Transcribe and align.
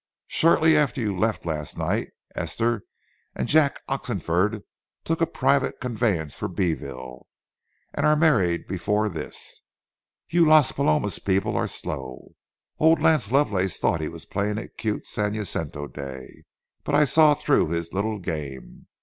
"Shortly 0.29 0.75
after 0.75 0.99
you 0.99 1.15
left 1.15 1.45
last 1.45 1.77
night, 1.77 2.07
Esther 2.33 2.85
and 3.35 3.47
Jack 3.47 3.83
Oxenford 3.87 4.63
took 5.03 5.21
a 5.21 5.27
private 5.27 5.79
conveyance 5.79 6.35
for 6.35 6.47
Beeville, 6.47 7.27
and 7.93 8.03
are 8.03 8.15
married 8.15 8.65
before 8.65 9.09
this. 9.09 9.61
You 10.27 10.43
Las 10.47 10.71
Palomas 10.71 11.19
people 11.19 11.55
are 11.55 11.67
slow. 11.67 12.33
Old 12.79 12.99
Lance 12.99 13.31
Lovelace 13.31 13.77
thought 13.77 14.01
he 14.01 14.09
was 14.09 14.25
playing 14.25 14.57
it 14.57 14.75
cute 14.75 15.05
San 15.05 15.35
Jacinto 15.35 15.85
Day, 15.87 16.45
but 16.83 16.95
I 16.95 17.03
saw 17.05 17.35
through 17.35 17.67
his 17.67 17.93
little 17.93 18.17
game. 18.17 18.87